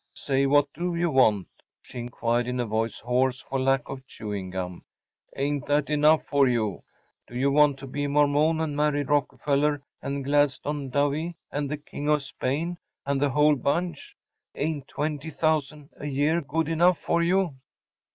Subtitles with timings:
[0.15, 1.45] “Say, what do you want?‚ÄĚ
[1.83, 4.83] she inquired, in a voice hoarse for lack of chewing gum.
[5.37, 6.81] “Ain’t that enough for you?
[7.27, 11.77] Do you want to be a Mormon, and marry Rockefeller and Gladstone Dowie and the
[11.77, 14.15] King of Spain and the whole bunch?
[14.55, 17.57] Ain’t $20,000 a year good enough for you?